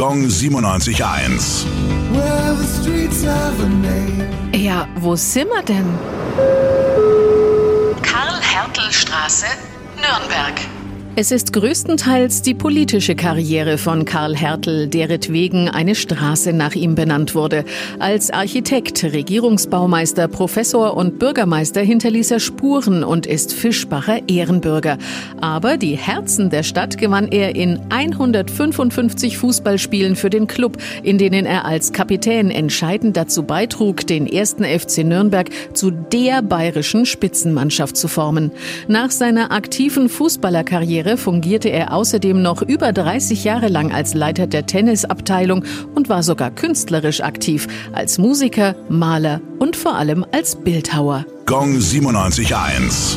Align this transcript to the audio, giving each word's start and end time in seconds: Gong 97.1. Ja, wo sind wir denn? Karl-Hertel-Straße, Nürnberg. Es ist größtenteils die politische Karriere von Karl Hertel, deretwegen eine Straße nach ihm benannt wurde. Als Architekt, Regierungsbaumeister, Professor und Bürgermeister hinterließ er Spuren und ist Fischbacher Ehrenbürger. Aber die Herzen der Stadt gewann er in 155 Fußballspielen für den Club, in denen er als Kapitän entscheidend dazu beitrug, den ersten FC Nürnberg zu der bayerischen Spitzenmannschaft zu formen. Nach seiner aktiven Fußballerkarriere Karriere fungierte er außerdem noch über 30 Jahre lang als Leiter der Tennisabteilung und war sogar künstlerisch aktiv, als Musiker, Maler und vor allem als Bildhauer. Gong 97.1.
Gong 0.00 0.24
97.1. 0.24 1.66
Ja, 4.54 4.88
wo 4.96 5.14
sind 5.14 5.48
wir 5.50 5.62
denn? 5.62 5.84
Karl-Hertel-Straße, 8.00 9.44
Nürnberg. 9.96 10.54
Es 11.20 11.32
ist 11.32 11.52
größtenteils 11.52 12.40
die 12.40 12.54
politische 12.54 13.14
Karriere 13.14 13.76
von 13.76 14.06
Karl 14.06 14.34
Hertel, 14.34 14.86
deretwegen 14.86 15.68
eine 15.68 15.94
Straße 15.94 16.54
nach 16.54 16.74
ihm 16.74 16.94
benannt 16.94 17.34
wurde. 17.34 17.66
Als 17.98 18.30
Architekt, 18.30 19.04
Regierungsbaumeister, 19.04 20.28
Professor 20.28 20.96
und 20.96 21.18
Bürgermeister 21.18 21.82
hinterließ 21.82 22.30
er 22.30 22.40
Spuren 22.40 23.04
und 23.04 23.26
ist 23.26 23.52
Fischbacher 23.52 24.30
Ehrenbürger. 24.30 24.96
Aber 25.42 25.76
die 25.76 25.94
Herzen 25.98 26.48
der 26.48 26.62
Stadt 26.62 26.96
gewann 26.96 27.28
er 27.28 27.54
in 27.54 27.78
155 27.90 29.36
Fußballspielen 29.36 30.16
für 30.16 30.30
den 30.30 30.46
Club, 30.46 30.78
in 31.02 31.18
denen 31.18 31.44
er 31.44 31.66
als 31.66 31.92
Kapitän 31.92 32.50
entscheidend 32.50 33.18
dazu 33.18 33.42
beitrug, 33.42 34.06
den 34.06 34.26
ersten 34.26 34.64
FC 34.64 35.04
Nürnberg 35.04 35.50
zu 35.74 35.90
der 35.90 36.40
bayerischen 36.40 37.04
Spitzenmannschaft 37.04 37.98
zu 37.98 38.08
formen. 38.08 38.52
Nach 38.88 39.10
seiner 39.10 39.52
aktiven 39.52 40.08
Fußballerkarriere 40.08 41.09
Karriere 41.10 41.16
fungierte 41.16 41.68
er 41.70 41.92
außerdem 41.92 42.40
noch 42.40 42.62
über 42.62 42.92
30 42.92 43.42
Jahre 43.42 43.66
lang 43.66 43.92
als 43.92 44.14
Leiter 44.14 44.46
der 44.46 44.66
Tennisabteilung 44.66 45.64
und 45.94 46.08
war 46.08 46.22
sogar 46.22 46.52
künstlerisch 46.52 47.20
aktiv, 47.20 47.66
als 47.92 48.18
Musiker, 48.18 48.76
Maler 48.88 49.40
und 49.58 49.74
vor 49.74 49.96
allem 49.96 50.24
als 50.30 50.54
Bildhauer. 50.54 51.26
Gong 51.46 51.78
97.1. 51.78 53.16